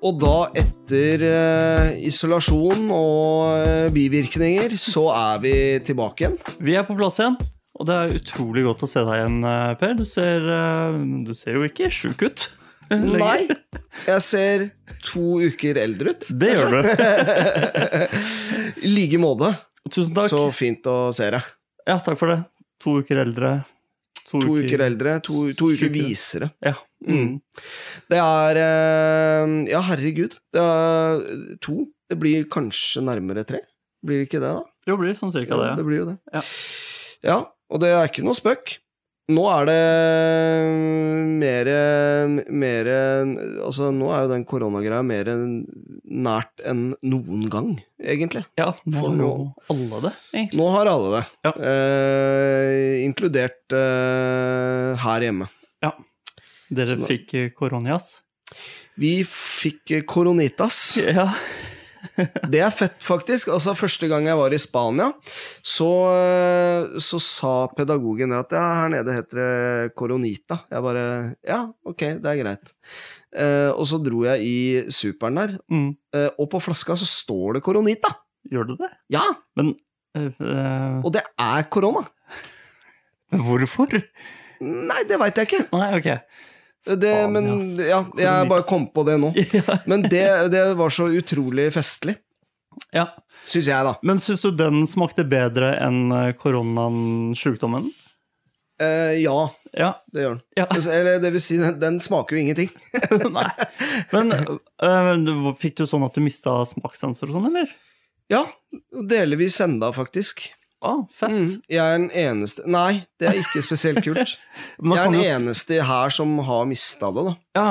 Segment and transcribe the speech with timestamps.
[0.00, 5.52] Og da, etter eh, isolasjon og eh, bivirkninger, så er vi
[5.84, 6.38] tilbake igjen.
[6.64, 7.36] Vi er på plass igjen,
[7.76, 9.92] og det er utrolig godt å se deg igjen, eh, Per.
[9.98, 10.48] Du ser,
[11.28, 12.46] du ser jo ikke sjuk ut.
[12.96, 13.44] Nei,
[14.08, 14.64] jeg ser
[15.04, 16.30] to uker eldre ut.
[16.32, 16.88] Det gjør du.
[18.88, 19.52] I like måte.
[19.90, 20.32] Tusen takk.
[20.32, 21.52] Så fint å se deg.
[21.84, 22.40] Ja, takk for det.
[22.80, 23.58] To uker eldre.
[24.30, 26.52] To uker eldre, to, to uker visere.
[26.62, 26.76] Ja.
[27.06, 27.40] Mm.
[28.12, 30.36] Det er eh, Ja, herregud.
[30.54, 31.24] Det er
[31.64, 31.88] to.
[32.10, 33.64] Det blir kanskje nærmere tre.
[34.06, 34.62] Blir det ikke det, da?
[34.88, 35.72] Jo, blir sånn cirka det.
[35.72, 36.16] Ja, det blir jo det.
[36.34, 36.44] Ja.
[37.26, 37.38] Ja,
[37.70, 38.78] og det er ikke noe spøk.
[39.30, 39.80] Nå er det
[42.48, 42.88] mer
[43.64, 48.44] Altså, nå er jo den koronagreia mer nært enn noen gang, egentlig.
[48.60, 49.30] ja, nå har jo
[49.72, 50.60] alle det, egentlig.
[50.60, 51.24] Nå har alle det.
[51.46, 51.54] Ja.
[51.70, 55.50] Eh, inkludert eh, her hjemme.
[56.70, 58.20] Dere Så fikk eh, koronias.
[59.00, 60.78] Vi fikk eh, koronitas.
[61.02, 61.26] Ja.
[62.52, 63.48] Det er fett, faktisk.
[63.54, 65.10] Altså, Første gang jeg var i Spania,
[65.62, 70.60] så, eh, så sa pedagogen at ja, her nede heter det koronita.
[70.70, 71.04] Jeg bare
[71.46, 72.72] Ja, ok, det er greit.
[73.30, 74.56] Uh, og så dro jeg i
[74.90, 75.92] superen der, Mm.
[76.16, 78.10] uh, og på flaska så står det koronita.
[78.50, 78.88] Gjør du det?
[79.14, 79.22] Ja!
[79.56, 79.74] Men
[80.16, 82.02] eh, Og det er korona.
[83.46, 84.00] hvorfor?
[84.60, 85.62] Nei, det veit jeg ikke.
[85.72, 86.08] Nei, ok.
[86.80, 89.34] Det, men ja, jeg bare kom på det nå.
[89.90, 92.14] Men det, det var så utrolig festlig,
[92.96, 93.04] ja.
[93.44, 93.92] syns jeg, da.
[94.06, 97.90] Men syns du den smakte bedre enn eh, koronaen, sjukdommen?
[98.80, 99.90] Eh, ja, Ja.
[100.08, 100.42] det gjør den.
[100.56, 100.64] ja.
[100.72, 102.70] Altså, Eller det vil si, den, den smaker jo ingenting.
[103.36, 103.44] Nei.
[104.14, 107.68] Men eh, fikk du sånn at du mista smakssanser og sånn, eller?
[108.32, 108.46] Ja,
[109.10, 110.46] delvis enda, faktisk.
[110.80, 111.30] Å, fett.
[111.34, 114.36] Mm, jeg er den eneste Nei, det er ikke spesielt kult.
[114.80, 117.34] Jeg er den du- eneste her som har mista det, da.
[117.58, 117.66] Ja.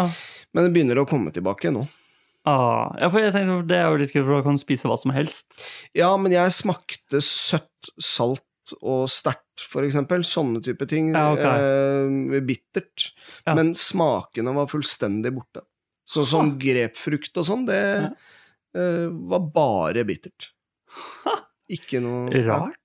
[0.54, 1.88] Men det begynner å komme tilbake nå.
[2.48, 4.88] Ah, ja, for jeg tenkte, Det er jo litt kult, for da kan du spise
[4.90, 5.58] hva som helst.
[5.98, 8.46] Ja, men jeg smakte søtt, salt
[8.86, 10.22] og sterkt, for eksempel.
[10.26, 11.10] Sånne type ting.
[11.18, 11.66] Ja, okay.
[12.38, 13.10] eh, bittert.
[13.46, 13.56] Ja.
[13.58, 15.66] Men smakene var fullstendig borte.
[16.10, 17.82] Sånn som grepfrukt og sånn, det
[18.78, 20.52] eh, var bare bittert.
[21.70, 22.78] Ikke noe Rart.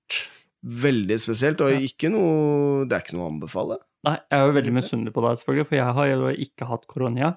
[0.65, 3.77] Veldig spesielt, og ikke noe Det er ikke noe å anbefale.
[4.05, 6.83] Nei, jeg er jo veldig misunnelig på deg, selvfølgelig, for jeg har jo ikke hatt
[6.89, 7.31] korona.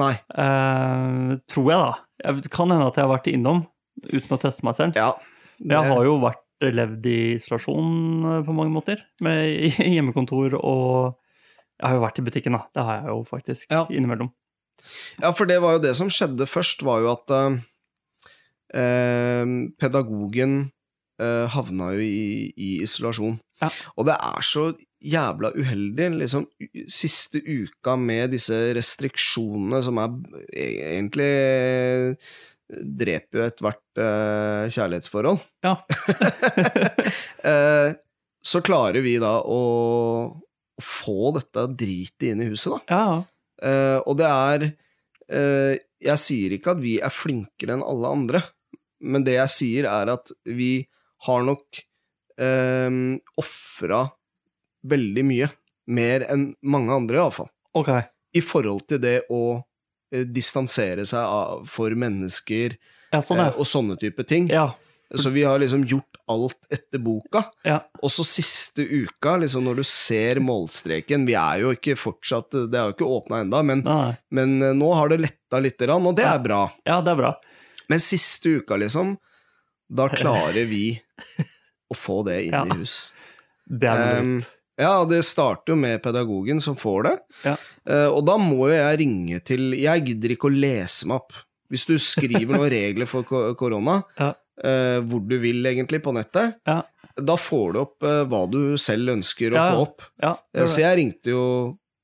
[0.00, 0.12] Nei.
[0.36, 1.92] Eh, tror jeg, da.
[2.24, 3.62] Jeg, kan hende at jeg har vært innom
[4.04, 4.96] uten å teste meg selv.
[5.00, 5.14] Ja.
[5.60, 6.44] Jeg har jo vært
[6.76, 9.48] levd i isolasjon eh, på mange måter, med
[9.94, 11.16] hjemmekontor og
[11.80, 12.66] Jeg har jo vært i butikken, da.
[12.76, 13.86] Det har jeg jo faktisk Ja.
[13.88, 14.28] innimellom.
[15.20, 17.56] Ja, for det var jo det som skjedde først, var jo at eh,
[18.76, 19.46] eh,
[19.80, 20.70] pedagogen
[21.20, 23.38] eh, havna jo i, i isolasjon.
[23.60, 23.70] Ja.
[23.96, 24.70] Og det er så
[25.00, 26.44] jævla uheldig, liksom
[26.90, 30.16] siste uka med disse restriksjonene som er
[30.52, 31.30] e- egentlig
[32.70, 35.40] dreper jo ethvert uh, kjærlighetsforhold.
[35.66, 35.74] Ja.
[37.44, 37.90] uh,
[38.50, 39.60] så klarer vi da å,
[40.30, 42.80] å få dette dritet inn i huset, da.
[42.88, 43.04] Ja,
[43.60, 44.62] Uh, og det er
[46.00, 48.40] Jeg sier ikke at vi er flinkere enn alle andre,
[49.04, 50.88] men det jeg sier, er at vi
[51.26, 51.82] har nok
[52.40, 52.90] eh,
[53.40, 54.04] ofra
[54.90, 55.50] veldig mye.
[55.90, 57.50] Mer enn mange andre, iallfall.
[57.76, 58.04] Okay.
[58.36, 59.42] I forhold til det å
[60.14, 62.76] eh, distansere seg av, for mennesker
[63.10, 64.48] Ja, sånn, eh, og sånne type ting.
[64.50, 64.70] Ja.
[65.10, 67.40] Så vi har liksom gjort alt etter boka.
[67.66, 67.80] ja.
[67.98, 72.78] Og så siste uka, liksom når du ser målstreken Vi er jo ikke fortsatt Det
[72.78, 73.82] er jo ikke åpna ennå, men,
[74.30, 76.60] men eh, nå har det letta lite grann, og det er bra.
[76.86, 77.32] ja, det er bra.
[77.90, 79.16] Men siste uka, liksom,
[79.90, 80.94] da klarer vi
[81.90, 82.64] å få det inn Ja.
[82.64, 83.12] i hus.
[83.68, 84.40] Det er Um.
[84.80, 87.14] Ja, det starter jo med pedagogen som får det.
[87.44, 87.56] Ja.
[87.88, 91.32] Uh, og da må jo jeg ringe til Jeg gidder ikke å lese meg opp.
[91.70, 93.22] Hvis du skriver noen regler for
[93.54, 94.30] korona, Ja.
[94.64, 96.82] uh, hvor du vil egentlig på nettet, Ja.
[97.20, 100.02] da får du opp uh, hva du selv ønsker å få opp.
[100.22, 101.44] Ja, Så jeg ringte jo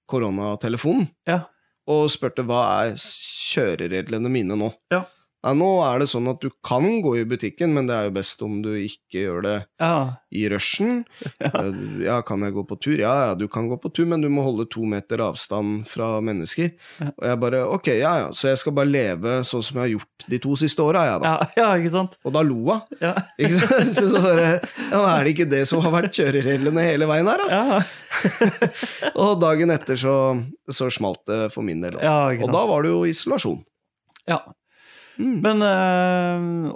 [0.06, 1.40] koronatelefonen ja.
[1.88, 4.73] og spurte hva er kjørereglene mine nå.
[4.93, 5.05] Ja.
[5.46, 8.14] Nei, nå er det sånn at du kan gå i butikken, men det er jo
[8.16, 9.94] best om du ikke gjør det ja.
[10.34, 11.04] i rushen.
[11.46, 11.50] Ja.
[12.00, 12.96] Ja, kan jeg gå på tur?
[12.98, 16.16] Ja, ja, du kan gå på tur, men du må holde to meter avstand fra
[16.25, 16.72] mennesker.
[16.98, 17.10] Ja.
[17.12, 19.93] Og jeg bare, ok, ja, ja, så jeg skal bare leve sånn som jeg har
[19.93, 21.34] gjort de to siste åra, jeg da.
[21.34, 22.19] Ja, ja, ikke sant?
[22.26, 22.82] Og da lo hun.
[23.02, 23.12] Ja.
[23.42, 23.94] Ikke sant?
[23.94, 24.49] Så, så bare,
[24.90, 27.60] ja, er det ikke det som har vært kjørereglene hele veien her, da?
[27.60, 27.81] Ja,
[29.12, 30.16] Og dagen etter så,
[30.72, 31.99] så smalt det for min del.
[32.02, 33.60] ja Og da var det jo isolasjon.
[34.26, 34.40] Ja.
[35.18, 35.36] Mm.
[35.40, 35.62] Men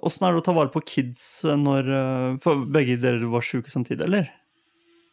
[0.00, 3.44] åssen er det å ta vare på kids eh, når eh, For begge dere var
[3.44, 4.30] sjuke samtidig, eller?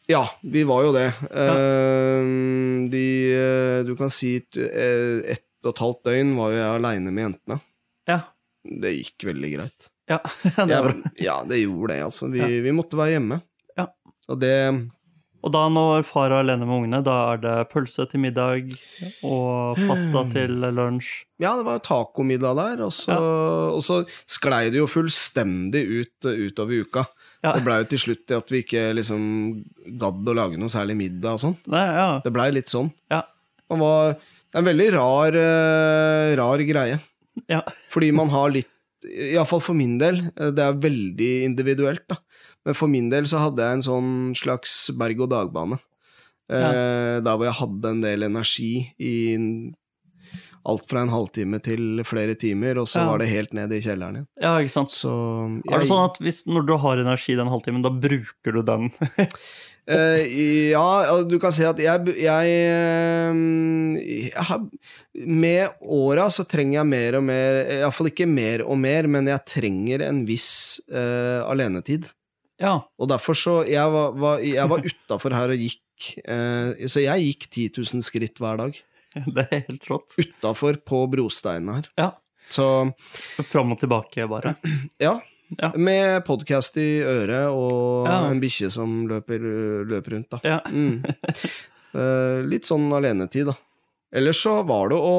[0.07, 1.09] Ja, vi var jo det.
[1.35, 2.29] Eh,
[2.93, 6.75] de, eh, du kan si at eh, ett og et halvt døgn var jo jeg
[6.77, 7.57] aleine med jentene.
[8.07, 8.19] Ja.
[8.63, 9.89] Det gikk veldig greit.
[10.07, 10.67] Ja, det.
[10.71, 12.29] Jeg- ja, det gjorde det, altså.
[12.31, 12.47] Vi, Ja.
[12.63, 13.41] vi måtte være hjemme.
[13.75, 13.89] Ja.
[14.31, 14.53] Og det
[15.47, 18.73] Og da når far er alene med ungene, da er det pølse til middag
[19.23, 20.31] og pasta Hmm.
[20.33, 21.11] til lunsj.
[21.39, 23.15] Ja, det var tacomiddag der, og så,
[23.77, 27.05] og så sklei det jo fullstendig ut utover uka.
[27.45, 27.53] Ja.
[27.53, 29.23] Det blei jo til slutt at vi ikke liksom
[30.01, 31.57] gadd å lage noe særlig middag og sånn.
[31.71, 32.09] Ja.
[32.25, 32.91] Det blei litt sånn.
[33.13, 33.21] Ja.
[33.69, 36.99] Man var Det er en veldig rar, uh, rar greie.
[37.51, 37.61] ja.
[37.93, 38.73] Fordi man har litt
[39.07, 42.17] Iallfall for min del, eh, det er veldig individuelt, da.
[42.67, 45.77] Men for min del så hadde jeg en sånn slags berg-og-dag-bane.
[46.51, 49.13] Eh, Der hvor jeg hadde en del energi i
[50.67, 53.05] alt fra en halvtime til flere timer, og så Ja.
[53.07, 54.27] var det helt ned i kjelleren igjen.
[54.41, 54.91] ja, ikke sant.
[54.91, 55.11] Så
[55.71, 58.91] Er det sånn at hvis, når du har energi den halvtimen, da bruker du den?
[59.87, 60.19] uh,
[60.75, 63.33] ja, du kan si at jeg, jeg, eh,
[64.27, 64.69] jeg
[65.25, 69.45] Med åra så trenger jeg mer og mer Iallfall ikke mer og mer, men jeg
[69.47, 72.11] trenger en viss uh, alenetid.
[72.61, 72.73] Ja.
[72.97, 77.25] Og derfor så Jeg var, var, jeg var utafor her og gikk eh, Så jeg
[77.27, 78.77] gikk 10 000 skritt hver dag.
[79.35, 80.17] Det er helt rått.
[80.21, 81.89] Utafor på brosteinene her.
[81.97, 82.09] Ja.
[82.49, 82.65] Så
[83.49, 84.55] Fram og tilbake, bare.
[85.07, 85.15] ja.
[85.55, 85.69] Ja.
[85.79, 88.17] Med podkast i øret og Ja.
[88.27, 89.39] en bikkje som løper,
[89.87, 90.41] løper rundt, da.
[90.43, 90.59] Ja.
[90.67, 91.01] Mm.
[91.97, 93.53] Eh, litt sånn alenetid, da.
[94.13, 95.13] Ellers så var det å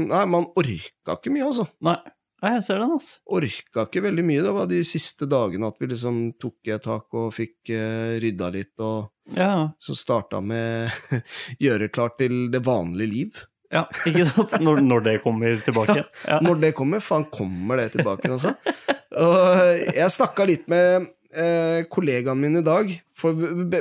[0.00, 1.66] Nei, man orka ikke mye, altså.
[1.84, 1.94] Nei,
[2.42, 3.20] Nei, jeg ser den, altså.
[3.38, 4.42] Orka ikke veldig mye.
[4.42, 8.16] Det var de siste dagene at vi liksom tok i et tak og fikk uh,
[8.22, 9.68] rydda litt, og Ja.
[9.78, 10.90] så starta med
[11.62, 13.40] gjøre klart til det vanlige liv.
[13.72, 14.56] ja, ikke sant?
[14.66, 16.02] Når, når det kommer tilbake.
[16.26, 16.40] Ja.
[16.42, 18.56] Når det kommer, faen kommer det tilbake, altså.
[19.12, 23.32] Og jeg snakka litt med eh, kollegaene mine i dag, for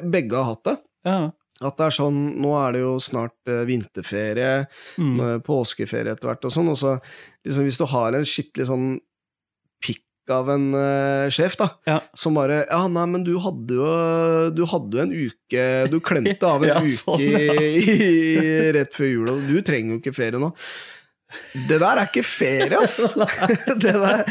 [0.05, 0.77] begge har hatt det.
[1.09, 1.19] Ja.
[1.61, 4.67] At det er sånn, nå er det jo snart eh, vinterferie,
[4.97, 5.41] Mm.
[5.45, 6.95] påskeferie etter hvert og sånn, og så
[7.45, 8.87] liksom hvis du har en skikkelig sånn
[9.81, 11.99] pikk av en uh, sjef, da, Ja.
[12.15, 16.43] som bare Ja, nei, men du hadde jo Du hadde jo en uke Du klemte
[16.47, 20.13] av en Ja, uke sånn, i, i, rett før jul, og du trenger jo ikke
[20.15, 20.53] ferie nå.
[21.67, 22.99] Det der er ikke ferie, ass!
[23.83, 24.23] det der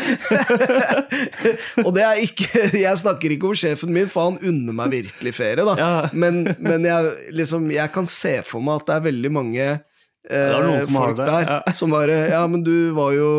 [1.87, 5.35] Og det er ikke Jeg snakker ikke om sjefen min, for han unner meg virkelig
[5.37, 5.75] ferie, da.
[5.79, 5.93] Ja.
[6.13, 10.37] Men, men jeg, liksom, jeg kan se for meg at det er veldig mange eh,
[10.37, 11.59] er noen som har folk der ja.
[11.77, 13.31] som bare Ja, men du var jo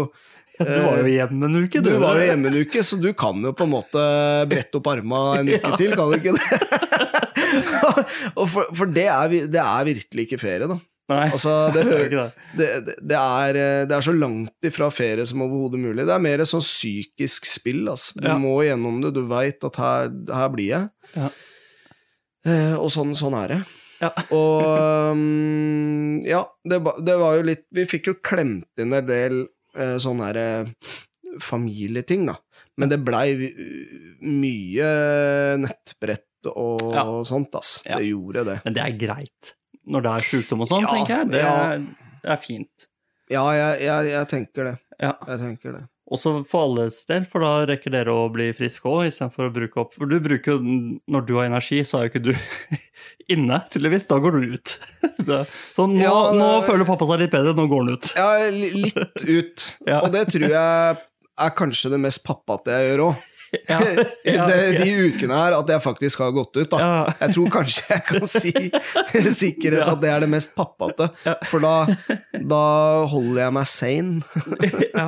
[0.61, 3.41] Du var jo hjemme en uke, du var jo hjemme en uke, så du kan
[3.41, 4.05] jo på en måte
[4.51, 5.77] brette opp arma en uke Ja.
[5.79, 6.61] til, kan du ikke det?
[8.37, 10.77] Og for, for det, er, det er virkelig ikke ferie, da.
[11.09, 11.83] Nei, Altså, det,
[12.55, 13.17] det det.
[13.17, 16.05] er, eh, det er så langt ifra ferie som overhodet mulig.
[16.07, 17.81] Det er mer et sånn psykisk spill.
[17.91, 18.13] Altså.
[18.21, 18.37] Du Ja.
[18.39, 20.89] må gjennom det, du veit at her, her blir jeg.
[21.17, 21.29] Ja.
[22.47, 23.59] Eh, og sånn, sånn er det.
[24.01, 24.09] Ja.
[24.33, 29.43] Og um, ja, det, det var jo litt Vi fikk jo klemt inn en del
[29.77, 30.95] eh, sånne her, eh,
[31.43, 32.39] familieting, da.
[32.81, 33.27] Men det blei
[34.25, 34.89] mye
[35.61, 36.81] nettbrett og
[37.29, 37.81] sånt, ass.
[37.85, 38.55] Det gjorde det.
[38.65, 39.51] Men det er greit.
[39.87, 41.31] Når det er sjukdom og sånn, Ja, tenker jeg.
[41.31, 41.55] Det ja.
[41.71, 41.85] er,
[42.21, 42.87] det er fint.
[43.31, 44.75] Ja, jeg, jeg, jeg tenker det.
[45.01, 45.15] Ja.
[45.31, 45.83] Jeg tenker det.
[46.11, 49.79] Også for alles del, for da rekker dere å bli friske òg, istedenfor å bruke
[49.79, 50.73] opp For du bruker jo
[51.07, 52.31] Når du har energi, så er jo ikke du
[53.33, 54.09] inne, tydeligvis.
[54.09, 54.73] Da går du ut.
[55.77, 58.11] Så nå, Ja, nå føler pappa seg litt bedre, nå går han ut.
[58.17, 59.67] Ja, litt ut.
[59.91, 60.01] Ja.
[60.03, 60.99] Og det tror jeg
[61.41, 63.27] er kanskje det mest pappate jeg gjør òg.
[63.67, 63.79] Ja,
[64.23, 65.15] ja, De ok.
[65.15, 66.79] ukene her at jeg faktisk har gått ut, da.
[66.79, 67.13] Ja.
[67.25, 69.89] Jeg tror kanskje jeg kan si med sikkerhet Ja.
[69.91, 71.09] at det er det mest pappate.
[71.27, 71.33] Ja.
[71.51, 71.73] For da,
[72.53, 72.61] da
[73.11, 74.21] holder jeg meg sane.
[74.95, 75.07] ja.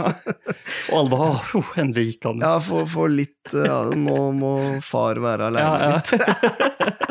[0.91, 2.45] Og alle bare «Åh, uh, endelig gikk han ut.
[2.47, 4.53] Ja, for, for litt ja, Nå må
[4.85, 5.97] far være aleine Ja, ja.
[5.99, 7.03] litt.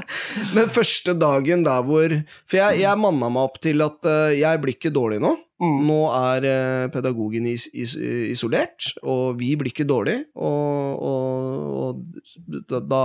[0.57, 2.13] Men første dagen der hvor
[2.49, 5.35] For jeg, jeg manna meg opp til at eh, jeg blir ikke dårlig nå.
[5.63, 5.77] Mm.
[5.87, 7.95] Nå er eh, pedagogen is, is,
[8.33, 13.03] isolert, og vi blir ikke dårlig, og, og, og da,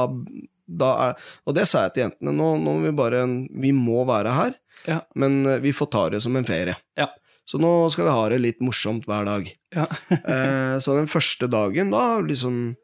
[0.66, 3.22] da, er Og det sa jeg til jentene, nå, nå må vi bare
[3.62, 5.02] Vi må være her, Ja.
[5.16, 6.76] men eh, vi får ta det som en ferie.
[6.98, 7.12] Ja.
[7.48, 9.48] Så nå skal vi ha det litt morsomt hver dag.
[9.76, 9.86] Ja.
[10.18, 12.76] eh, så den første dagen, da liksom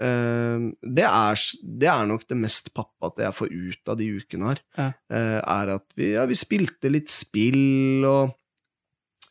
[0.00, 1.44] eh, det, er,
[1.82, 4.62] det er nok det mest pappate jeg får ut av de ukene her.
[4.78, 4.88] Ja.
[5.12, 8.36] Eh, er at vi, ja, vi spilte litt spill, og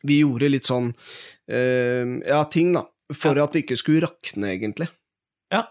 [0.06, 2.86] vi gjorde litt sånn uh, Ja, ting, da.
[3.12, 3.44] For Ja.
[3.48, 4.86] at det ikke skulle rakne, egentlig.
[5.52, 5.64] Ja.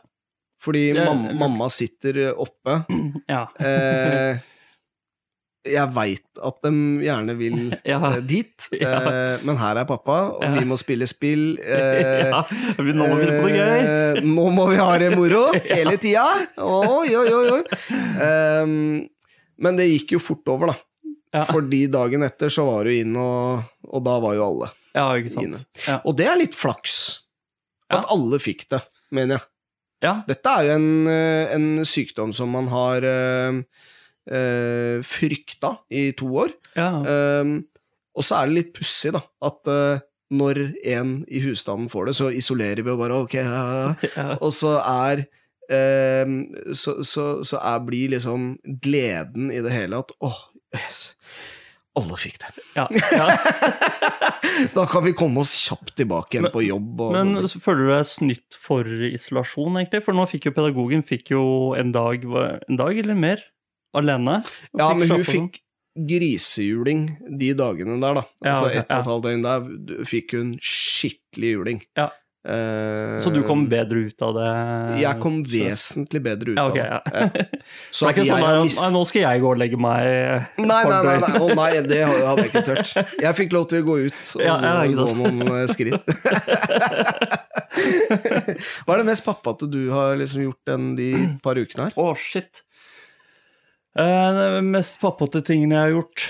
[0.62, 2.82] Fordi mam mamma sitter oppe.
[3.32, 3.46] Ja.
[3.64, 4.40] Eh,
[5.70, 6.72] jeg veit at de
[7.04, 7.56] gjerne vil
[7.88, 8.00] Ja.
[8.10, 11.58] eh, dit, eh, men her er pappa, og vi må spille spill.
[11.64, 12.44] Eh, ja.
[12.80, 13.80] Nå må vi på noe gøy.
[13.86, 16.26] eh, nå må vi ha det moro hele tida!
[16.60, 17.64] Oi, oi, oi, oi.
[18.24, 19.08] Ehm,
[19.60, 20.78] men det gikk jo fort over, da.
[21.36, 21.44] Ja.
[21.46, 24.70] Fordi dagen etter så var du inn, og, og da var jo alle.
[24.98, 25.60] Ja, ikke sant.
[25.86, 26.00] Ja.
[26.10, 26.96] Og det er litt flaks.
[27.90, 28.16] At Ja.
[28.16, 28.80] alle fikk det,
[29.14, 29.46] mener jeg.
[30.06, 30.14] ja.
[30.28, 33.62] Dette er jo en, eh, en sykdom som man har øh,
[34.32, 36.54] øh, frykta i to år.
[36.76, 36.90] ja.
[37.42, 37.66] Um,
[38.20, 40.00] og så er det litt pussig, da, at øh,
[40.34, 40.58] når
[40.92, 43.36] en i husstanden får det, så isolerer vi og bare ok.
[44.46, 45.22] Og så er
[46.26, 46.34] um,
[46.76, 50.42] Så, så, så er, blir liksom gleden i det hele at åh,
[50.76, 51.16] yes,
[51.98, 52.52] alle fikk det.
[52.78, 52.88] ja.
[53.12, 53.30] ja.
[54.74, 57.02] Da kan vi komme oss kjapt tilbake igjen Men- på jobb.
[57.14, 60.02] Men så føler du deg snytt for isolasjon, egentlig?
[60.06, 61.44] For nå fikk jo pedagogen fikk jo
[61.80, 63.44] en dag, en dag eller mer
[63.96, 64.40] alene.
[64.78, 65.50] ja, men hun av sånn.
[65.50, 65.62] fikk
[66.10, 67.06] grisehjuling
[67.40, 68.24] de dagene der, da.
[68.46, 71.82] Ja, Altså ett og et halvt døgn der fikk hun skikkelig juling.
[72.00, 72.10] Ja.
[72.48, 74.50] Eh, Så du kom bedre ut av det?
[75.02, 76.86] Jeg kom vesentlig bedre ut ja, av det.
[76.88, 77.00] ja.
[77.12, 77.28] Ja.
[77.92, 80.06] Så det er ikke sånn at mist- nå skal jeg gå og legge meg
[80.64, 81.34] Nei, nei, nei, nei.
[81.44, 82.94] Oh, nei, det hadde jeg ikke tørt.
[83.26, 84.56] Jeg fikk lov til å gå ut og Ja,
[84.88, 85.20] gå sant.
[85.20, 86.04] noen eh, skritt.
[88.86, 91.10] Hva er det mest pappate du har liksom gjort enn de
[91.44, 92.00] par ukene her?
[92.00, 92.64] Å, shit.
[94.00, 96.26] Uh, det mest pappate tingene jeg har gjort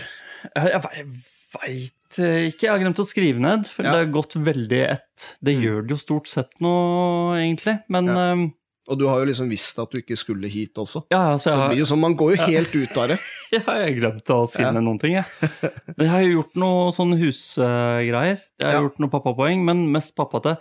[0.56, 1.08] Jeg, jeg,
[1.54, 2.62] veit ikke.
[2.66, 3.68] Jeg har glemt å skrive ned.
[3.68, 3.92] For Ja.
[3.92, 5.36] Det har gått veldig ett.
[5.44, 5.62] Det Mm.
[5.64, 7.84] gjør det jo stort sett nå, egentlig.
[7.90, 8.36] Men Ja.
[8.36, 8.48] ja,
[8.90, 11.04] Og du har jo liksom visst at du ikke skulle hit også.
[11.12, 13.20] ja, så Så jeg det blir jo sånn, Man går jo helt ut av det.
[13.52, 14.72] jeg har glemt å skrive Ja.
[14.72, 15.26] ned noen ting, jeg.
[15.98, 18.42] Men jeg har jo gjort noe sånn husgreier.
[18.60, 18.82] Jeg har Ja.
[18.82, 20.58] gjort noe pappapoeng, men mest pappate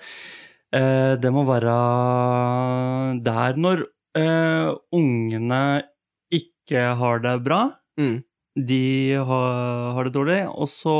[0.73, 5.83] eh, Det må være der når eh, ungene
[6.31, 7.73] ikke har det bra.
[7.99, 8.23] Mm.
[8.66, 10.94] De har, har det dårlig, og så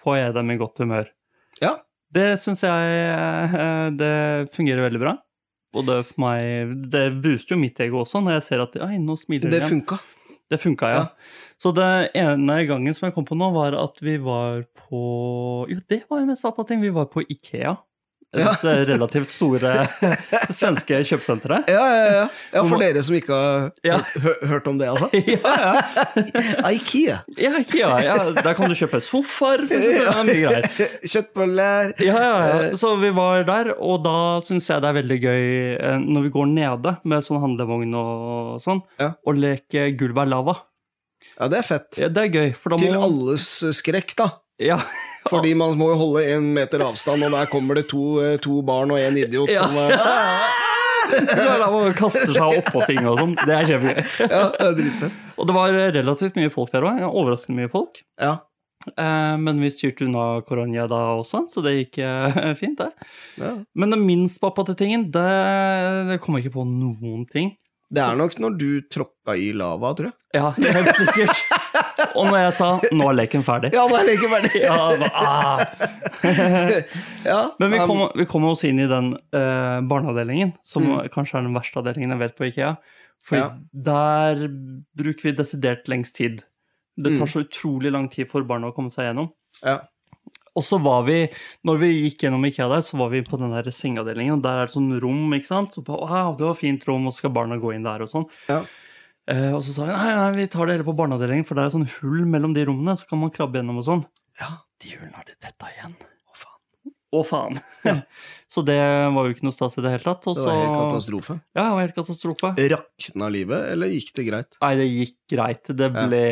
[0.00, 1.10] får jeg dem i godt humør.
[1.62, 1.76] Ja.
[2.10, 4.14] Det syns jeg eh, det
[4.54, 5.12] fungerer veldig bra.
[5.70, 9.14] Både for meg Det booster jo mitt ego også, når jeg ser at Oi, nå
[9.20, 10.00] smiler de Det funka.
[10.50, 11.02] Det funka, ja.
[11.04, 11.44] Ja.
[11.62, 15.02] Så det ene gangen som jeg kom på nå, var at vi var på
[15.70, 16.82] Jo, det var jo mest pappating.
[16.82, 17.76] Vi var på Ikea.
[18.36, 18.52] Ja.
[18.62, 19.70] Det relativt store
[20.54, 21.66] svenske kjøpesenteret.
[21.72, 22.26] Ja, ja, ja.
[22.54, 24.04] ja, For dere som ikke har
[24.46, 25.08] hørt om det, altså.
[25.34, 26.68] Ja, ja.
[26.76, 27.16] Ikea.
[27.40, 27.88] ja, Ikea.
[28.06, 30.10] Ja, der kan du kjøpe sofaer, for eksempel.
[30.14, 30.94] Er mye greier.
[31.10, 31.92] Kjøttboller.
[31.98, 32.62] Ja, ja, Eh.
[32.70, 32.76] ja.
[32.78, 34.14] Så vi var der, og da
[34.46, 35.44] syns jeg det er veldig gøy
[35.80, 39.10] eh, når vi går nede med sånn handlevogn og sånn, Ja.
[39.26, 40.54] å leke gulvet er lava.
[41.34, 41.98] Ja, det er fett.
[42.00, 44.30] Ja, det er gøy, da må Til alles skrekk, da.
[44.60, 44.76] Ja,
[45.30, 48.60] Fordi man må jo holde en meter avstand, og der kommer det to, eh, to
[48.66, 49.66] barn og en idiot Ja.
[49.66, 49.94] som er
[51.70, 53.32] og kaster seg oppå ting og sånn.
[53.40, 54.04] Det er kjempegøy.
[54.30, 54.44] Ja,
[54.76, 55.10] det.
[55.40, 57.00] Og det var relativt mye folk der òg.
[57.08, 58.02] Overraskende mye folk.
[58.20, 58.36] Ja.
[58.96, 62.90] Eh, men vi styrte unna Koronia da også, så det gikk eh, fint, det.
[63.40, 63.56] ja.
[63.76, 65.26] Men den minst pappate tingen, det,
[66.08, 67.52] det kom jeg ikke på noen ting.
[67.92, 70.14] Det er nok når du tråkka i lava, tror jeg.
[70.34, 71.40] Ja, helt sikkert.
[72.14, 74.60] Og når jeg sa 'nå er leken ferdig' Ja, nå er leken ferdig.
[74.62, 75.58] Ja, da, ah.
[77.24, 81.08] Ja, Men vi kommer kom, vi kom oss inn i den eh, barneavdelingen, som Mm.
[81.12, 82.76] kanskje er den verste avdelingen jeg vet på IKEA.
[83.24, 83.50] For Ja.
[83.74, 84.46] der
[84.96, 86.42] bruker vi desidert lengst tid.
[86.96, 87.32] Det tar Mm.
[87.32, 89.30] så utrolig lang tid for barna å komme seg gjennom.
[89.64, 89.80] ja.
[90.60, 91.18] Og så var vi,
[91.64, 94.60] når vi gikk gjennom IKEA der, så var vi på den der sengeavdelingen, og der
[94.60, 95.72] er det sånn rom, ikke sant.
[95.76, 98.12] Så på, wow, det var fint rom, og så skal barna gå inn der og
[98.12, 98.28] sånn.
[98.50, 98.60] Ja.
[99.30, 101.64] Eh, og så sa vi nei, nei, vi tar det hele på barneavdelingen, for det
[101.68, 104.04] er sånn hull mellom de rommene, så kan man krabbe gjennom og sånn.
[104.40, 104.52] Ja,
[104.82, 105.92] de hullene har de tetta igjen.
[106.00, 106.94] Å, faen.
[107.14, 107.60] Å, faen.
[107.86, 107.94] Ja.
[108.56, 108.78] så det
[109.14, 110.26] var jo ikke noe stas i det hele tatt.
[110.30, 111.36] Og Det så, var helt katastrofe.
[111.54, 112.52] ja, det var helt katastrofe.
[112.74, 114.58] Rakna livet, eller gikk det greit?
[114.64, 115.70] Nei, det gikk greit.
[115.78, 116.06] Det Ja.
[116.08, 116.24] ble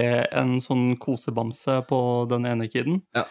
[0.43, 2.01] en sånn kosebamse på
[2.33, 3.03] den ene kiden.
[3.15, 3.27] Ja.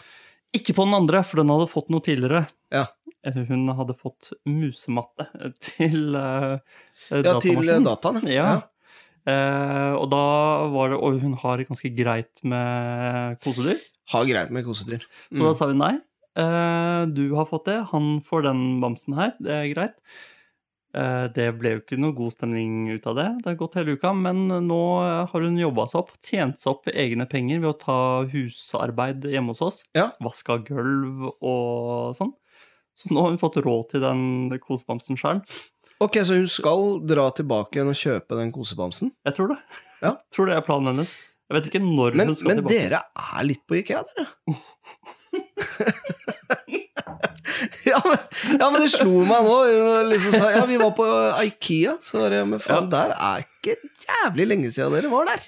[0.57, 2.45] Ikke på den andre, for den hadde fått noe tidligere.
[2.73, 2.87] Ja.
[3.27, 5.27] Hun hadde fått musematte
[5.65, 6.57] til uh,
[7.11, 8.23] Ja, til eh, dataen.
[8.31, 8.49] Ja.
[9.27, 10.23] Eh, og da
[10.71, 13.81] var det Og hun har ganske greit med kosedyr.
[14.13, 15.03] Har greit med kosedyr.
[15.33, 15.97] Så da sa vi nei.
[16.37, 19.95] Uh, du har fått det, han får den bamsen her, det er greit.
[20.97, 23.93] Eh, det ble jo ikke noe god stemning ut av det, det har gått hele
[23.99, 24.79] uka, men nå
[25.29, 27.97] har hun jobba seg opp, tjent seg opp egne penger ved å ta
[28.31, 29.77] husarbeid hjemme hos oss.
[29.97, 30.07] Ja.
[30.23, 32.33] Vaska gulv og sånn.
[32.97, 34.21] Så nå har hun fått råd til den
[34.63, 35.43] kosebamsen sjøl.
[36.01, 39.11] Ok, så hun skal dra tilbake igjen og kjøpe den kosebamsen?
[39.27, 39.59] Jeg tror det.
[40.01, 40.15] Ja.
[40.33, 41.13] tror det er planen hennes.
[41.47, 42.89] Jeg vet ikke når Men, hun skal men tilbake.
[42.89, 43.03] dere
[43.37, 44.27] er litt på Ikea, dere.
[47.91, 48.17] ja, men,
[48.59, 49.57] ja, men det slo meg nå.
[50.11, 51.07] Liksom ja, vi var på
[51.47, 51.97] Ikea.
[52.03, 55.41] Så var det, men faen, der er ikke jævlig lenge siden dere var der.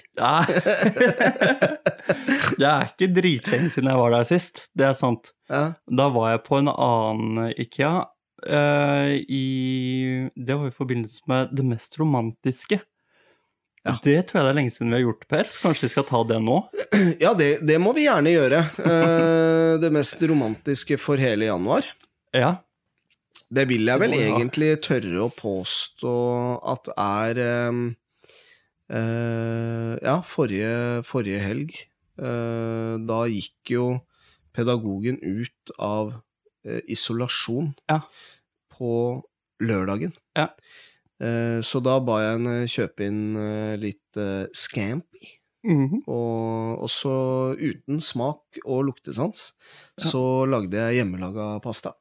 [2.60, 5.30] Det er ikke dritlenge siden jeg var der sist, det er sant.
[5.50, 8.04] Ja, Da var jeg på en annen Ikea.
[8.40, 9.44] Uh, i,
[10.32, 12.80] det var i forbindelse med det mest romantiske.
[13.86, 13.94] Ja.
[14.04, 16.04] Det tror jeg det er lenge siden vi har gjort, Per, så kanskje vi skal
[16.10, 16.56] ta det nå?
[17.24, 18.58] Ja, det, det må vi gjerne gjøre.
[18.84, 21.88] Eh, det mest romantiske for hele januar.
[22.36, 22.58] Ja.
[23.50, 24.34] Det vil jeg vel oh, ja.
[24.36, 26.12] egentlig tørre å påstå
[26.74, 27.80] at er eh,
[28.92, 31.72] eh, Ja, forrige, forrige helg.
[32.20, 33.86] eh, da gikk jo
[34.52, 36.12] pedagogen ut av
[36.66, 38.02] eh, isolasjon Ja.
[38.76, 38.92] på
[39.60, 40.12] lørdagen.
[40.36, 40.50] Ja.
[41.20, 44.20] Eh, så da ba jeg henne kjøpe inn eh, litt
[44.56, 45.36] scampi.
[45.60, 46.02] Mm -hmm.
[46.08, 47.10] Og også
[47.60, 49.52] uten smak og luktesans
[49.98, 51.92] så lagde jeg hjemmelaga pasta.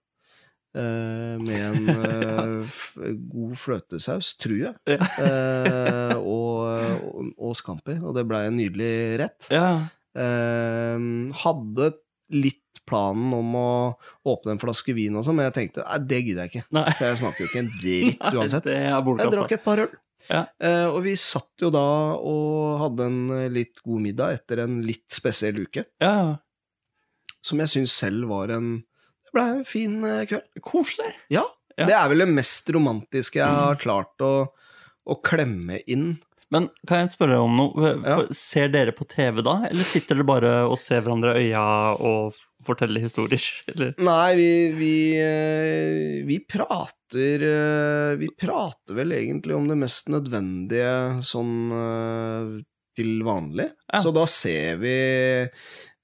[0.78, 2.98] Eh, med en eh, f
[3.34, 4.76] god fløtesaus, tror jeg.
[4.86, 5.00] Ja.
[5.26, 6.78] Eh, og,
[7.10, 7.98] og, og scampi.
[8.04, 9.50] Og det blei en nydelig rett.
[9.52, 9.88] ja.
[10.20, 10.98] Eh,
[11.44, 11.92] hadde
[12.34, 13.70] litt planen om å
[14.30, 16.68] åpne en flaske vin og sånn, men jeg tenkte nei, det gidder jeg ikke.
[16.78, 16.86] Nei.
[16.98, 18.70] For jeg smaker jo ikke en dritt Nei, uansett.
[18.74, 19.96] Er Jeg drakk et par øl.
[20.30, 20.44] Ja.
[20.62, 21.86] Uh, og vi satt jo da
[22.22, 26.38] og hadde en eh, litt god middag etter en litt spesiell uke, Ja,
[27.46, 30.62] som jeg syns selv var en Det blei en fin eh, kveld.
[30.66, 31.14] koselig.
[31.34, 31.46] Ja.
[31.80, 31.86] Ja.
[31.88, 34.34] Det er vel det mest romantiske jeg har klart å,
[35.08, 36.18] å klemme inn.
[36.52, 37.92] Men kan jeg spørre om noe?
[38.02, 38.16] Ja.
[38.34, 41.66] Ser dere på TV da, eller sitter dere bare og ser hverandre i øya
[42.02, 43.44] og forteller historier?
[43.72, 43.94] Eller?
[44.02, 51.22] Nei, vi, vi, eh, vi prater eh, Vi prater vel egentlig om det mest nødvendige
[51.24, 52.52] sånn eh,
[53.00, 53.70] til vanlig.
[53.94, 54.02] Ja.
[54.04, 54.96] Så da ser vi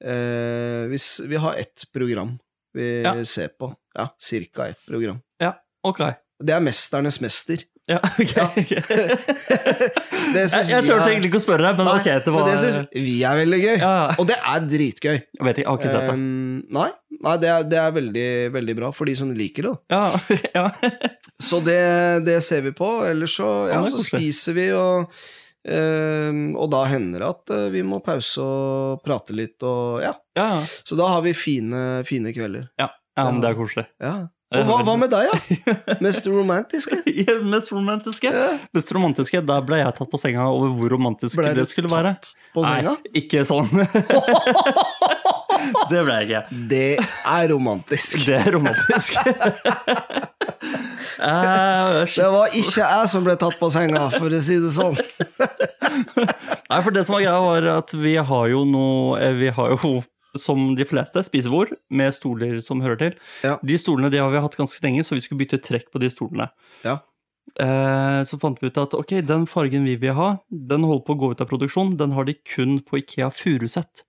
[0.06, 0.98] eh, vi,
[1.28, 2.38] vi har ett program
[2.76, 3.16] vi Ja.
[3.26, 3.74] ser på.
[3.96, 5.20] Ja, cirka ett program.
[5.40, 5.54] Ja,
[5.88, 6.02] ok.
[6.44, 7.62] Det er Mesternes mester.
[7.86, 8.36] Ja, ok.
[10.34, 12.56] Det jeg jeg turte egentlig ikke å spørre, men Nei, ok, det var Men det
[12.64, 13.76] syns vi er veldig gøy.
[13.78, 13.94] ja.
[14.18, 15.14] Og det er dritgøy.
[15.14, 16.16] Jeg vet ikke, jeg har ikke sett det.
[16.18, 16.90] Um, nei,
[17.28, 18.28] nei det, er, det er veldig,
[18.58, 19.76] veldig bra for de som liker det.
[19.94, 20.04] Ja,
[20.58, 20.66] ja.
[21.42, 21.80] Så det,
[22.26, 22.90] det ser vi på.
[23.06, 25.14] Ellers så, ja, så spiser vi, og,
[25.70, 30.16] um, og da hender det at uh, vi må pause og prate litt, og ja.
[30.40, 30.50] ja.
[30.82, 32.72] Så da har vi fine, fine kvelder.
[32.82, 33.86] Ja, ja men det er koselig.
[34.02, 34.24] Ja.
[34.62, 35.38] Og hva, hva med deg, da?
[36.06, 36.98] Mest romantiske?
[37.12, 38.30] Ja, Mest romantiske?
[38.32, 38.58] Yeah.
[38.76, 42.12] Mest romantiske, Der ble jeg tatt på senga over hvor romantisk Ble det skulle være.
[42.56, 42.92] på senga?
[42.98, 43.70] Nei, ikke sånn.
[45.92, 46.44] det ble jeg ikke.
[46.72, 48.14] Det er romantisk.
[48.28, 49.12] Det er romantisk.
[51.16, 54.96] Eh, Det var ikke jeg som ble tatt på senga, for å si det sånn.
[56.70, 59.68] Nei, for det som var greia, var at vi har jo noe eh, Vi har
[59.76, 59.92] jo,
[60.40, 63.18] som de fleste, spisebord med stoler som hører til.
[63.46, 63.58] Ja.
[63.64, 66.10] De stolene de har vi hatt ganske lenge, så vi skulle bytte trekk på de
[66.14, 66.50] stolene.
[66.86, 67.00] Ja.
[67.62, 71.16] Eh, så fant vi ut at ok, den fargen vi vil ha, den holder på
[71.16, 71.96] å gå ut av produksjon.
[72.00, 74.04] Den har de kun på Ikea Furuset.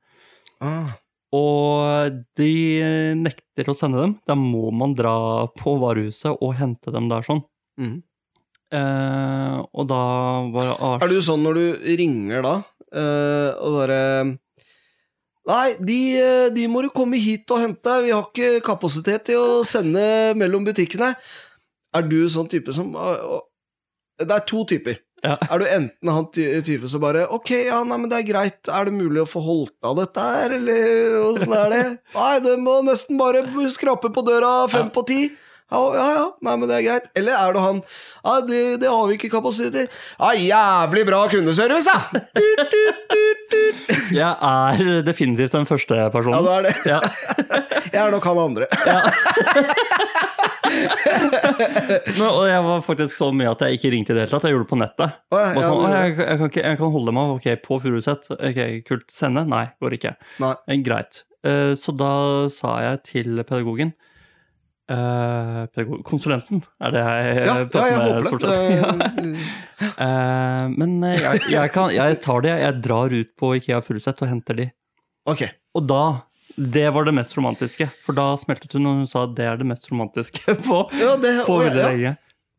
[0.65, 0.97] Ah,
[1.37, 2.53] Og de
[3.19, 4.15] nekter å sende dem.
[4.27, 7.43] Da må man dra på varehuset og hente dem der sånn.
[7.77, 7.99] Mm.
[8.75, 10.01] Eh, og da
[10.51, 11.67] var det Ars Er du sånn når du
[12.01, 12.55] ringer da,
[12.91, 13.99] eh, og bare
[15.47, 19.39] Nei, de, eh, de må du komme hit og hente, vi har ikke kapasitet til
[19.39, 21.13] å sende mellom butikkene.
[21.95, 23.37] Er du sånn type som eh,
[24.19, 24.99] Det er to typer.
[25.25, 25.37] Ja.
[25.53, 28.59] Er du enten han ty type som bare Ok, ja, nei, men det er greit,
[28.69, 31.85] er det mulig å få holdt av dette her, eller åssen er det?
[32.15, 33.41] Nei, det må nesten bare
[33.73, 35.21] skrape på døra fem på ti.
[35.67, 37.07] Ja, ja, ja, nei, men det er greit.
[37.19, 37.81] Eller er det han
[38.23, 39.89] Ja, det, det har vi ikke kapasitet til.
[40.21, 41.97] Ja, jævlig bra kundeservice, da!
[44.15, 46.39] Jeg er definitivt den første personen.
[46.39, 46.75] Ja, du er det.
[46.87, 47.01] Ja.
[47.97, 48.67] Jeg er nok han andre.
[50.77, 54.47] Men, og jeg var faktisk så mye at jeg ikke ringte i det hele tatt.
[54.49, 55.15] Jeg gjorde det på nettet.
[55.33, 57.33] Å, ja, Bare ja, sånn, «Å, jeg, jeg, kan ikke, jeg kan holde meg.
[57.37, 58.29] Ok, på Furuset.
[58.37, 59.07] Ok, kult.
[59.13, 59.47] Sende?
[59.49, 60.13] Nei, går ikke.
[60.43, 60.53] Nei.
[60.69, 61.23] Eh, Greit.
[61.47, 62.13] Eh, Så da
[62.53, 63.95] sa jeg til pedagogen
[64.87, 68.77] pedagog, Konsulenten er det jeg Ja, eh, ja, jeg med stort sett.
[68.77, 69.87] Ja.
[70.07, 72.55] Eh, men eh, jeg, jeg, kan, jeg tar det.
[72.63, 74.69] Jeg drar ut på Ikea Furuset og henter de.
[75.27, 75.43] Ok.
[75.77, 76.03] Og da
[76.57, 77.91] Det var det mest romantiske.
[78.07, 81.17] For da smeltet hun, og hun sa at det er det mest romantiske på, Ja,
[81.21, 81.91] det, på veldig ja.
[81.91, 82.15] lenge.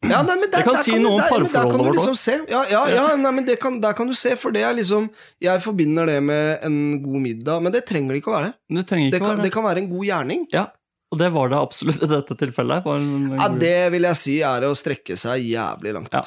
[0.05, 2.35] Ja, nei, men der, Det kan si kan noe om parforholdet vårt liksom se.
[2.51, 5.07] Ja, ja, ja nei, men det kan, der kan du se, for det er liksom
[5.41, 8.51] Jeg forbinder det med en god middag, men det trenger det ikke å være.
[8.69, 10.45] Det Det ikke kan, være det kan være en god gjerning.
[10.53, 10.67] Ja,
[11.07, 12.87] og det var det absolutt i dette tilfellet.
[12.87, 16.13] Ja, Det vil jeg si er å strekke seg jævlig langt.
[16.15, 16.23] Ja.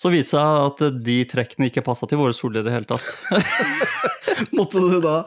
[0.00, 2.88] Så viste det seg at de trekkene ikke passa til våre soler i det hele
[2.88, 3.04] tatt.
[4.56, 5.22] Måtte du da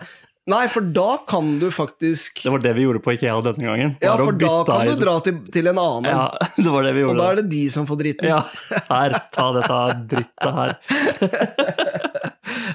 [0.49, 3.93] Nei, for da kan du faktisk Det var det vi gjorde på Ikea denne gangen.
[4.03, 6.09] Ja, for da kan du dra til, til en annen.
[6.11, 6.25] Ja,
[6.57, 7.13] det var det vi gjorde.
[7.15, 8.27] og da er det de som får dritten.
[8.27, 8.41] Ja,
[8.89, 9.79] her, ta dette
[10.11, 10.75] drittet her.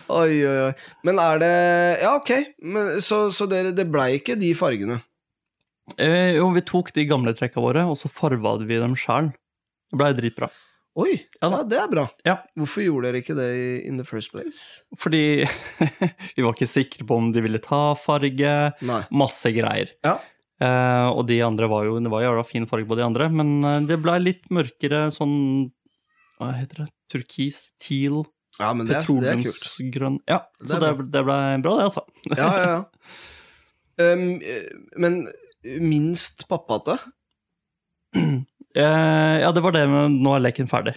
[0.08, 0.72] Oi, oi, oi.
[1.04, 1.52] Men er det
[2.00, 2.32] Ja, ok.
[2.64, 4.96] Men, så så dere, det blei ikke de fargene?
[5.96, 9.31] Eh, jo, vi tok de gamle trekka våre, og så farva vi dem sjæl.
[9.88, 10.51] Det blei dritbra.
[10.98, 12.05] Oi, Ja ja, det er bra.
[12.27, 12.35] Ja.
[12.59, 14.83] Hvorfor gjorde dere ikke det in the first place?
[14.98, 15.44] Fordi
[16.35, 18.55] vi var ikke sikre på om de ville ta farge.
[18.83, 19.01] Nei.
[19.14, 19.92] Masse greier.
[20.05, 20.16] Ja.
[20.59, 23.53] Eh, og de andre var jo Det var jævla fin farge på de andre, men
[23.62, 25.37] eh, det ble litt mørkere sånn
[26.40, 26.88] Hva heter det?
[27.14, 27.61] Turkis?
[27.79, 28.24] Teal?
[28.59, 30.18] Ja, men det, er- det er kult.
[30.27, 32.03] Ja, så det, det ble bra, det, altså.
[32.35, 32.85] Ja, ja, ja.
[33.98, 34.37] Um,
[35.03, 35.24] men
[35.64, 36.98] minst pappate?
[38.76, 40.94] Eh, ja, det var det, med nå er leken ferdig.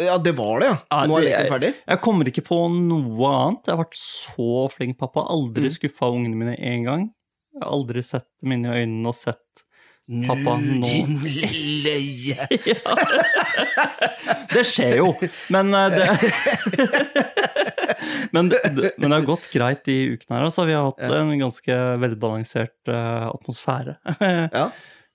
[0.00, 1.00] Ja, det var det, ja.
[1.08, 1.70] Nå er leken er- ferdig?
[1.88, 3.66] Jeg kommer ikke på noe annet.
[3.66, 5.24] Jeg har vært så flink pappa.
[5.28, 5.74] Aldri Mm.
[5.76, 7.10] skuffa ungene mine én gang.
[7.54, 9.62] Jeg har aldri sett dem inn i øynene og sett
[10.26, 11.18] Pappa, nå- din
[11.84, 12.46] leie.
[12.66, 12.96] ja.
[14.52, 15.12] Det skjer jo,
[15.54, 16.08] men eh, det
[18.34, 18.58] men, det,
[18.98, 20.46] men det har gått greit de ukene her.
[20.48, 20.66] Altså.
[20.68, 23.98] Vi har hatt en ganske velbalansert eh, atmosfære.
[24.52, 24.70] Ja.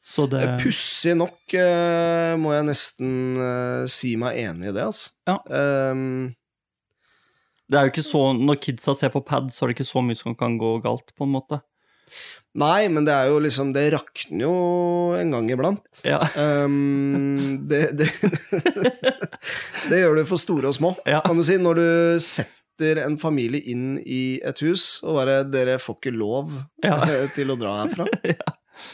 [0.08, 3.10] Så det Pussig nok eh, må jeg nesten
[3.44, 5.10] eh, si meg enig i det, altså.
[5.28, 5.36] Ja.
[5.92, 6.30] Um,
[7.68, 10.00] Det er jo ikke så Når kidsa ser på pad, så er det ikke så
[10.08, 11.60] mye som kan gå galt, på en måte.
[12.58, 14.54] Nei, men det er jo liksom Det rakner jo
[15.18, 16.02] en gang iblant.
[16.08, 16.20] Ja.
[16.36, 18.10] Um, det, det,
[19.92, 21.22] det gjør du for store og små, Ja.
[21.26, 21.58] kan du si.
[21.62, 21.88] Når du
[22.24, 26.52] setter en familie inn i et hus, og bare 'dere får ikke lov
[26.84, 27.00] Ja.
[27.38, 28.08] til å dra herfra',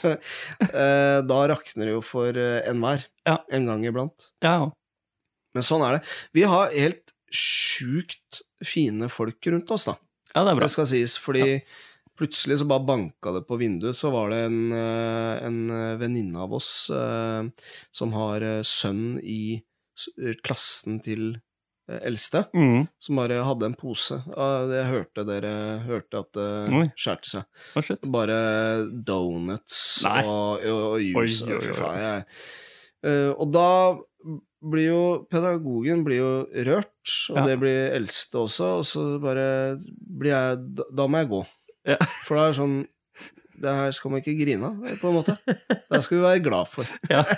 [0.03, 3.03] Eh, da rakner det jo for eh, enhver.
[3.27, 3.41] Ja.
[3.51, 4.29] En gang iblant.
[4.43, 4.71] ja.
[5.53, 6.05] Men sånn er det.
[6.33, 9.93] Vi har helt sjukt fine folk rundt oss, da.
[10.33, 10.65] ja, det er bra.
[10.65, 11.43] Det skal sies, fordi
[12.19, 16.37] plutselig så bare banka det på vinduet, så var det en, eh, en eh, venninne
[16.43, 17.47] av oss eh,
[17.91, 19.63] som har sønn i
[20.43, 21.35] klassen til
[21.87, 22.87] eldste, Mm.
[22.97, 24.15] som bare hadde en pose.
[24.25, 27.43] Jeg hørte dere hørte at det skjærte seg.
[27.75, 28.09] Oh.
[28.09, 30.23] Bare donuts Nei.
[30.25, 31.43] og, og, og juice.
[31.43, 31.97] Oi, oi, oi.
[32.05, 32.25] Jeg,
[33.03, 33.97] Eh, og da
[34.63, 36.29] blir jo pedagogen blir jo
[36.63, 37.43] rørt, og Ja.
[37.49, 41.41] det blir eldste også, og så bare blir jeg da må jeg gå.
[41.87, 41.97] Ja.
[42.23, 42.75] For det er sånn
[43.63, 45.33] Det her skal man ikke grine av, på en måte.
[45.45, 46.87] Det skal vi være glad for.
[47.13, 47.23] Ja.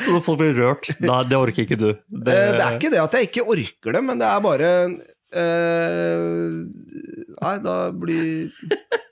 [0.00, 1.90] Så når folk blir rørt, Nei, det orker ikke du.
[2.08, 4.70] Det, det er ikke det at jeg ikke orker det, men det er bare
[5.36, 6.48] eh,
[7.40, 8.50] Nei, da blir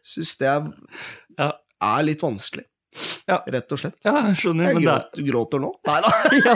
[0.09, 0.63] Syns det er,
[1.45, 2.65] er litt vanskelig.
[3.29, 3.43] Ja.
[3.45, 3.99] Rett og slett.
[4.07, 5.71] Ja, skjønner, Jeg men det er gråter, gråter nå.
[5.89, 6.11] Nei da.
[6.41, 6.55] ja.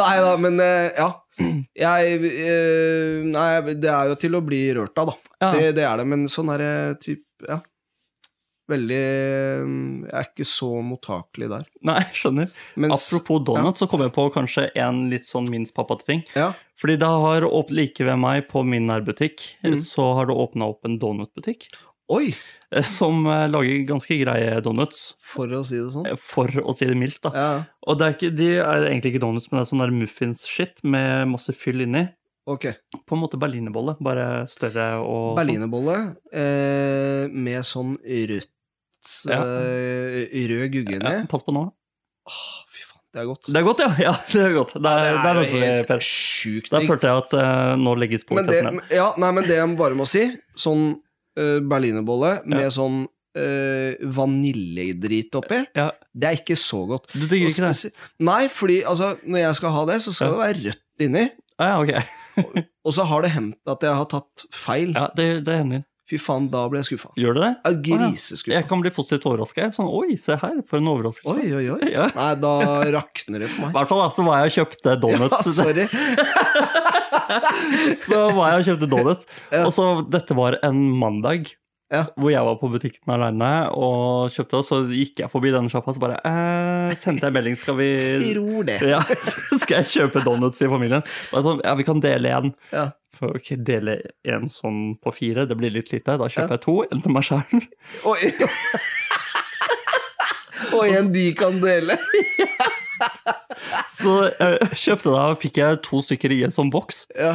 [0.00, 1.10] Nei da, men eh, ja.
[1.80, 3.48] Jeg øh, Nei,
[3.80, 5.34] det er jo til å bli rørt av, da.
[5.40, 5.50] Ja.
[5.56, 6.72] Det, det er det, men sånn er det
[7.06, 7.62] typ Ja.
[8.70, 9.70] Veldig eh,
[10.06, 11.64] Jeg er ikke så mottakelig der.
[11.88, 12.50] Nei, jeg skjønner.
[12.78, 16.22] Mens, Apropos donut, så kom jeg på kanskje en litt sånn minst pappate ting.
[16.38, 16.52] Ja.
[16.78, 19.80] Fordi det har like ved meg på min nærbutikk, mm.
[19.82, 21.66] så har det åpna opp en donutbutikk
[22.10, 22.32] Oi!
[22.72, 26.06] Eh, som eh, lager ganske greie donuts, For å si det sånn.
[26.10, 27.32] eh, for å si det mildt, da.
[27.34, 27.50] Ja,
[27.86, 30.84] Og det er ikke, de er egentlig ikke donuts, men det er sånn der muffins-shit
[30.84, 32.06] med masse fyll inni.
[32.50, 32.64] ok.
[33.06, 35.42] På en måte berlinerbolle, bare større og sånn.
[35.42, 35.98] Berlinerbolle
[36.32, 38.48] eh, med sånn rødt
[39.30, 39.42] Ja.
[39.44, 41.12] eh, Rød gugge inni.
[41.20, 41.66] Ja, pass på nå.
[42.30, 43.46] Åh, fy faen, det er godt.
[43.50, 43.90] Det er godt, ja.
[44.06, 44.74] ja det er godt.
[44.76, 47.94] Det er, ja, det er er jo helt sjukt Der følte jeg at eh, nå
[47.98, 48.60] legges på Men det,
[48.94, 50.26] ja, nei, men det jeg bare må si,
[50.58, 50.90] sånn
[51.38, 55.90] uh, berlinerbolle med sånn uh, vaniljedrit oppi, Ja.
[56.16, 57.10] det er ikke så godt.
[57.14, 57.92] Du digger ikke det?
[58.26, 61.28] Nei, fordi altså, når jeg skal ha det, så skal det være rødt inni.
[61.60, 62.64] Ah, ja, okay.
[62.88, 64.94] Og så har det hendt at jeg har tatt feil.
[64.96, 65.82] Ja, det, det hender.
[66.10, 67.12] Fy faen, da ble jeg skuffa.
[67.20, 67.72] Gjør det det?
[67.86, 68.54] Griseskuffa.
[68.56, 69.68] Jeg kan bli positivt overraska.
[69.76, 71.36] Sånn, oi, se her, for en overraskelse.
[71.36, 71.90] Oi, oi, oi.
[71.94, 72.08] Ja.
[72.16, 72.54] Nei, da
[72.96, 73.76] rakner det for I meg.
[73.76, 75.46] hvert fall så var jeg og kjøpte donuts.
[75.46, 75.86] Ja, sorry.
[78.06, 79.30] så var jeg og kjøpte donuts.
[79.52, 79.64] Ja.
[79.66, 81.50] Og så, dette var en mandag.
[81.90, 82.04] Ja.
[82.14, 85.90] Hvor jeg var på butikken alene og kjøpte, og så gikk jeg forbi denne sjappa
[85.90, 87.56] og så bare eh, sendte jeg melding.
[87.58, 87.88] Skal vi
[88.28, 88.76] Tror det.
[88.86, 89.00] ja,
[89.64, 91.02] Skal jeg kjøpe donuts i familien?
[91.34, 92.54] Sånn, ja, vi kan dele en.
[92.70, 92.92] Ja.
[93.18, 96.14] For, ok, Dele en sånn på fire, det blir litt lite.
[96.14, 96.76] Da kjøper jeg to.
[96.94, 97.66] En til meg sjøl.
[100.78, 101.98] Og en de kan dele.
[104.00, 107.04] Så jeg kjøpte da, fikk jeg to stykker i en sånn boks.
[107.18, 107.34] Ja.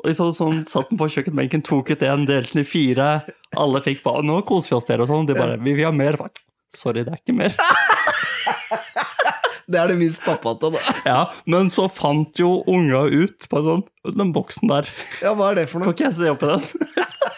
[0.00, 3.08] Og liksom sånn, satt den på kjøkkenbenken, tok ut en, delte den i fire.
[3.60, 5.26] Alle fikk bare 'Nå koser vi oss, dere', og sånn.
[5.28, 6.16] De bare 'Vi vil ha mer'.
[6.16, 6.30] Bare,
[6.74, 7.54] Sorry, det er ikke mer.
[9.70, 10.80] Det er det minst pappate, da.
[11.06, 13.84] Ja, Men så fant jo unga ut på sånn
[14.18, 14.88] Den boksen der.
[15.22, 15.92] Ja, hva er det for noe?
[15.92, 16.64] Kan ikke jeg se oppi den?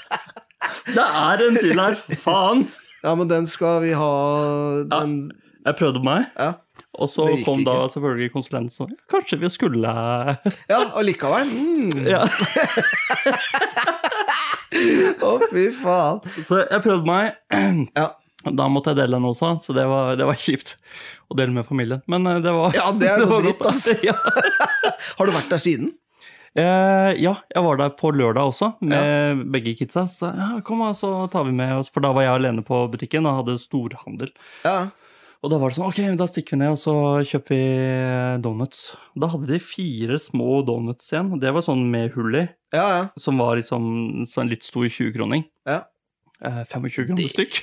[0.96, 1.98] Det er en til her.
[2.22, 2.64] Faen.
[3.02, 4.12] Ja, men den skal vi ha
[4.88, 5.14] den
[5.66, 6.54] Jeg prøvde meg, Ja,
[6.92, 7.92] og så kom da ikke.
[7.94, 9.92] selvfølgelig konsulenten sånn kanskje vi skulle
[10.68, 11.48] ja allikevel.
[11.48, 12.02] Mm.
[12.04, 12.26] Ja.
[15.22, 16.20] Å, fy faen.
[16.42, 17.38] Så jeg prøvde meg.
[17.98, 18.10] Ja.
[18.42, 20.72] Da måtte jeg dele den også, så det var, det var kjipt
[21.30, 22.00] å dele med familien.
[22.10, 23.84] Men eh, det var Ja, det er noe dritt, ass.
[24.08, 24.16] Ja.
[25.14, 25.92] Har du vært der siden?
[26.58, 30.08] Eh, ja, jeg var der på lørdag også, med begge kidsa.
[30.10, 33.30] Så ja, kom, så tar vi med oss For da var jeg alene på butikken
[33.30, 34.34] og hadde storhandel.
[34.66, 34.88] Ja.
[35.42, 36.92] Og da var det sånn, ok, da stikker vi ned, og så
[37.26, 38.82] kjøper vi donuts.
[39.18, 42.44] Da hadde de fire små donuts igjen, det var sånn med hull i,
[42.76, 43.00] Ja, ja.
[43.18, 45.44] som var liksom sånn litt stor 20-kroning.
[45.66, 45.80] ja.
[46.42, 47.58] Eh, 25 kroner Det- stykk.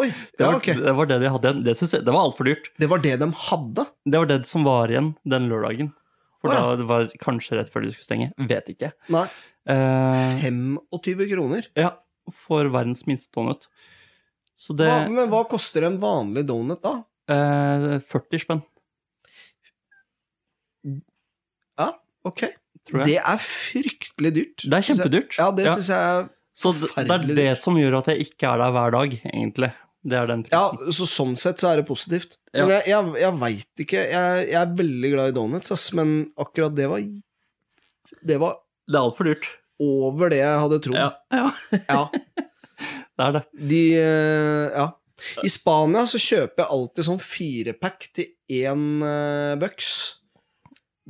[0.00, 0.06] Oi,
[0.38, 0.68] Det ja, var, ok.
[0.80, 1.64] det var det de hadde igjen.
[1.66, 2.70] Det, jeg, det var altfor dyrt.
[2.80, 3.84] Det var det de hadde?
[4.08, 5.90] Det var det som var igjen den lørdagen.
[6.40, 6.60] For oh, ja.
[6.64, 8.30] da det var kanskje rett før de skulle stenge.
[8.48, 8.92] Vet ikke.
[9.12, 9.26] Nei.
[9.68, 11.68] Eh, 25 kroner?
[11.76, 11.90] ja,
[12.46, 13.68] for verdens minste donut.
[14.58, 16.96] Så det Hva, men hva koster en vanlig donut da?
[17.30, 18.62] eh, 40 spenn,
[21.78, 21.92] Ja,
[22.26, 22.42] ok.
[23.04, 24.64] Det er fryktelig dyrt.
[24.64, 25.36] Det er kjempedyrt.
[25.38, 25.74] Ja, det Ja.
[25.76, 28.72] syns jeg er Så det, det er det som gjør at jeg ikke er der
[28.74, 29.72] hver dag, egentlig.
[30.08, 32.36] Det er den Ja, så sånn sett så er det positivt.
[32.54, 32.64] Ja.
[32.66, 34.02] Men jeg, jeg, jeg veit ikke.
[34.10, 36.98] Jeg, jeg er veldig glad i donuts, ass, men akkurat det var
[38.24, 38.56] Det var
[38.88, 39.46] Det er altfor dyrt.
[39.78, 40.96] over det jeg hadde trodd.
[40.96, 41.50] Ja, ja,
[41.88, 42.08] Ja.
[42.78, 43.44] det er det.
[43.74, 44.86] De eh, Ja.
[45.42, 50.20] I Spania så kjøper jeg alltid sånn firepack til én uh, bucks.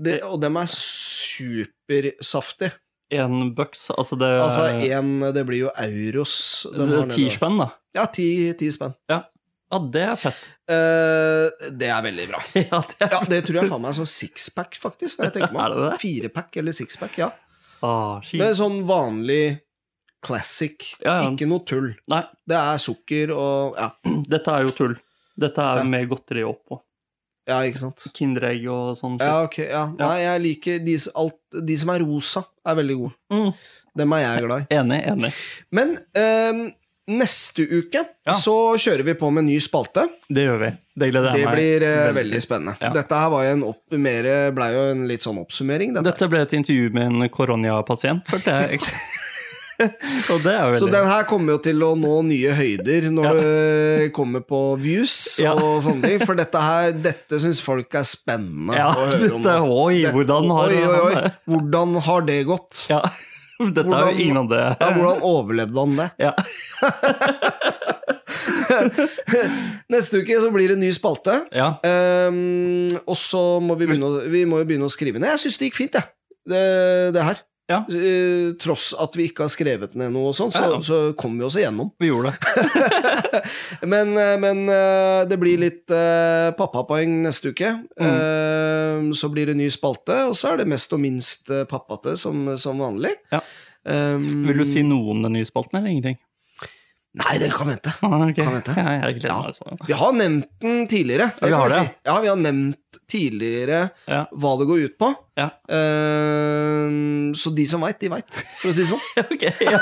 [0.00, 2.78] Det, og dem er supersaftige.
[3.12, 6.66] Én bucks, altså det Altså én Det blir jo euros.
[6.72, 7.06] er.
[7.12, 7.68] Ti spenn, da.
[7.96, 8.92] Ja, ti, ti spenn.
[9.08, 9.22] Ja.
[9.72, 10.42] ja, det er fett.
[10.68, 12.40] Eh, det er veldig bra.
[12.72, 15.18] ja, det er Ja, det tror jeg faen meg er sånn sixpack, faktisk.
[15.18, 16.00] Når jeg tenker meg Er det det?
[16.04, 17.30] Firepack eller sixpack, ja.
[17.84, 18.20] ah.
[18.40, 19.42] Med sånn vanlig
[20.24, 20.90] classic.
[21.04, 21.30] Ja, ja.
[21.30, 21.92] Ikke noe tull.
[22.10, 23.90] Nei, Det er sukker og Ja,
[24.34, 24.96] dette er jo tull.
[25.38, 26.80] Dette er jo med godteri oppå.
[27.48, 28.08] ja ikke sant.
[28.16, 29.14] Kinderegg og sånn.
[29.22, 29.60] Ja, ok.
[29.68, 29.84] Ja.
[29.98, 31.38] Nei, jeg liker de, alt,
[31.70, 33.14] de som er rosa, er veldig gode.
[33.32, 33.52] Mm.
[33.98, 34.74] Dem er jeg glad i.
[34.76, 35.30] Enig, enig.
[35.74, 36.60] Men um,
[37.08, 38.02] neste uke
[38.36, 40.04] så kjører vi på med ny spalte.
[40.28, 40.72] Det gjør vi.
[40.98, 42.90] Det gleder jeg meg blir eh, veldig veldig spennende.
[42.98, 44.28] Dette her var jo en opp, mer,
[44.58, 45.94] ble jo en litt sånn oppsummering.
[45.96, 46.04] Dette.
[46.10, 48.82] Dette ble et intervju med en koronapasient, følte jeg
[49.84, 53.34] er Så veldig den her kommer jo til å nå nye høyder når Ja.
[53.42, 55.14] det kommer på views
[55.44, 55.52] Ja.
[55.54, 56.24] og sånne ting.
[56.26, 59.42] For dette her, dette syns folk er spennende Ja, å høre om.
[59.46, 61.32] dette, oi, Dette- hvordan har oi, oi, oi.
[61.52, 62.84] Hvordan har det gått?
[62.90, 63.02] Ja,
[63.58, 64.64] dette er Hvordan- jo ingen av det.
[64.82, 66.10] Ja, hvordan overlevde han det?
[66.22, 66.34] Ja.
[69.92, 71.40] Neste uke så blir det ny spalte.
[71.54, 71.72] ja.
[71.82, 75.30] Um, og så må vi begynne vi må jo begynne å skrive ned.
[75.36, 76.10] Jeg syns det gikk fint, jeg.
[76.48, 76.62] Det,
[77.16, 77.40] det her.
[77.68, 77.82] Ja.
[77.92, 80.80] Eh, tross at vi ikke har skrevet ned noe og sånn, så, Ja, ja.
[80.84, 81.90] så kom vi oss igjennom.
[82.00, 82.38] Vi gjorde det.
[83.92, 87.70] Men, eh, men eh, det blir litt uh, pappapoeng neste uke.
[88.00, 89.12] Mm.
[89.14, 92.80] så blir det ny spalte, og så er det mest og minst pappate som, som
[92.82, 93.14] vanlig.
[93.32, 93.40] Ja.
[93.88, 96.18] Um, Vil du si noe om den nye spalten, eller ingenting?
[97.18, 97.90] Nei, den kan vente.
[98.06, 98.44] Ah, okay.
[98.44, 98.74] Kan vente.
[98.78, 99.78] Ja, jeg gleder meg sånn.
[99.88, 101.30] Vi har nevnt den tidligere.
[101.40, 101.94] Ja, vi har det, Si.
[102.06, 104.20] Ja, vi har nevnt tidligere Ja.
[104.32, 105.08] hva det går ut på.
[105.38, 105.48] Ja.
[105.68, 108.28] Uh, så de som veit, de veit,
[108.60, 109.04] for å si det sånn.
[109.34, 109.80] ok, ja.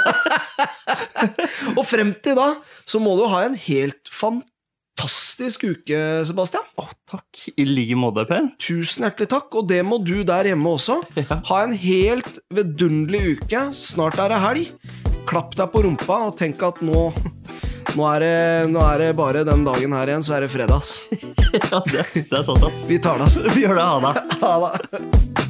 [1.79, 2.53] Og frem til da
[2.88, 6.64] så må du ha en helt fantastisk uke, Sebastian.
[6.81, 7.46] Å, takk.
[7.57, 8.49] I like måte, Per.
[8.62, 11.01] Tusen hjertelig takk, og det må du der hjemme også.
[11.51, 13.66] Ha en helt vidunderlig uke.
[13.77, 14.72] Snart er det helg.
[15.26, 17.08] Klapp deg på rumpa og tenk at nå
[17.96, 21.06] nå er, det, nå er det bare den dagen her igjen, så er det fredags.
[21.72, 22.82] ja, det, det er sant, ass.
[22.90, 23.38] Vi tar det, ass.
[23.54, 23.86] Vi gjør det.
[23.88, 24.24] Ha det.
[24.42, 25.46] Ha det.